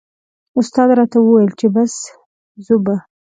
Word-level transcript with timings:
استاد 0.59 0.89
راته 0.97 1.17
و 1.21 1.25
ویل 1.29 1.51
چې 1.59 1.67
بس 1.75 1.93
ځو 2.65 2.75
به. 2.85 2.95